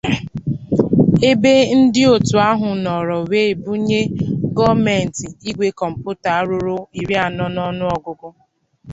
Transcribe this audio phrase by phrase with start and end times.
[1.29, 3.99] ebe ndị òtù ahụ nọrọ wee bunye
[4.57, 8.27] gọọmentị igwè kọmputa ruru iri anọ n'ọnụọgụgụ